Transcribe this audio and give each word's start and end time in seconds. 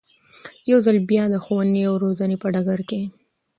يو 0.71 0.77
ځل 0.85 0.97
بيا 1.09 1.23
د 1.29 1.35
ښوونې 1.43 1.81
او 1.89 1.93
روزنې 2.03 2.37
په 2.41 2.47
ډګر 2.53 2.79
کې 2.89 3.01